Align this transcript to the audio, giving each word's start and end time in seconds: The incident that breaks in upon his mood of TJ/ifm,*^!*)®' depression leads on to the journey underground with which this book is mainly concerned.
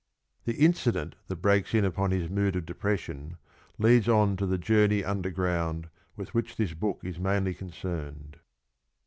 The 0.45 0.55
incident 0.55 1.13
that 1.27 1.43
breaks 1.43 1.75
in 1.75 1.85
upon 1.85 2.09
his 2.09 2.27
mood 2.27 2.55
of 2.55 2.63
TJ/ifm,*^!*)®' 2.63 2.65
depression 2.65 3.37
leads 3.77 4.09
on 4.09 4.35
to 4.37 4.47
the 4.47 4.57
journey 4.57 5.03
underground 5.05 5.89
with 6.17 6.33
which 6.33 6.55
this 6.55 6.73
book 6.73 7.01
is 7.03 7.19
mainly 7.19 7.53
concerned. 7.53 8.37